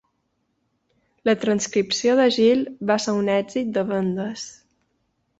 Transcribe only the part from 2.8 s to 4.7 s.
va ser un èxit de vendes.